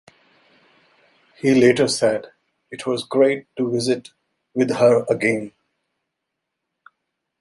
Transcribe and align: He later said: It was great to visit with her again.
He 1.39 1.53
later 1.53 1.87
said: 1.87 2.31
It 2.71 2.87
was 2.87 3.03
great 3.05 3.45
to 3.57 3.69
visit 3.69 4.09
with 4.55 4.71
her 4.77 5.05
again. 5.07 5.51